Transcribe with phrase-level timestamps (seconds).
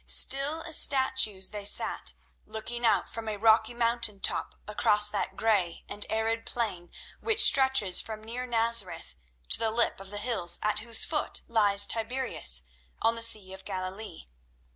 [0.07, 2.13] Still as statues they sat,
[2.47, 6.89] looking out from a rocky mountain top across that grey and arid plain
[7.19, 9.13] which stretches from near Nazareth
[9.49, 12.63] to the lip of the hills at whose foot lies Tiberias
[13.03, 14.25] on the Sea of Galilee.